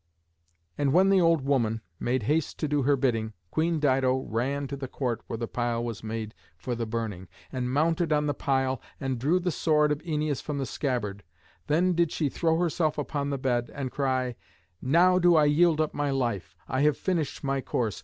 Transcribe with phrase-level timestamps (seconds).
[0.79, 4.75] And when the old woman made haste to do her bidding, Queen Dido ran to
[4.75, 8.81] the court where the pile was made for the burning, and mounted on the pile,
[8.99, 11.21] and drew the sword of Æneas from the scabbard.
[11.67, 14.33] Then did she throw herself upon the bed, and cry,
[14.81, 16.55] "Now do I yield up my life.
[16.67, 17.99] I have finished my course.